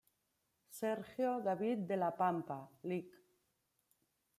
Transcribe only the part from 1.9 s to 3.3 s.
de la Pampa; Lic.